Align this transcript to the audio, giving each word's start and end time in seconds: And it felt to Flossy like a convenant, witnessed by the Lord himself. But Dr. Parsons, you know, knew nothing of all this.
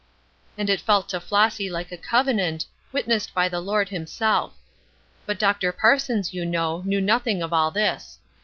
And 0.57 0.67
it 0.67 0.81
felt 0.81 1.09
to 1.09 1.19
Flossy 1.19 1.69
like 1.69 1.91
a 1.91 1.95
convenant, 1.95 2.65
witnessed 2.91 3.35
by 3.35 3.47
the 3.47 3.59
Lord 3.61 3.89
himself. 3.89 4.55
But 5.27 5.37
Dr. 5.37 5.71
Parsons, 5.71 6.33
you 6.33 6.43
know, 6.43 6.81
knew 6.87 7.01
nothing 7.01 7.43
of 7.43 7.53
all 7.53 7.69
this. 7.69 8.17